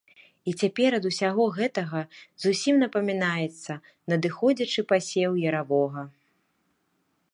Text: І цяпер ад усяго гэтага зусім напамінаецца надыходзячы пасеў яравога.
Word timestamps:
І 0.51 0.53
цяпер 0.61 0.95
ад 0.99 1.03
усяго 1.09 1.43
гэтага 1.57 2.01
зусім 2.45 2.75
напамінаецца 2.85 3.73
надыходзячы 4.15 4.81
пасеў 4.93 5.31
яравога. 5.51 6.01